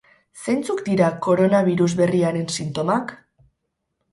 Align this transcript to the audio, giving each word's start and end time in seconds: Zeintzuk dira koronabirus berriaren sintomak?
Zeintzuk 0.43 0.79
dira 0.87 1.09
koronabirus 1.27 1.89
berriaren 2.01 2.51
sintomak? 2.57 3.15